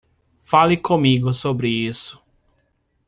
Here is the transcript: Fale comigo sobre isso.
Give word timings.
Fale 0.39 0.79
comigo 0.81 1.31
sobre 1.31 1.67
isso. 1.69 2.19